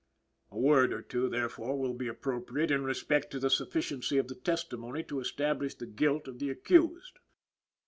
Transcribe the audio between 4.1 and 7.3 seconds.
of the testimony to establish the guilt of the accused.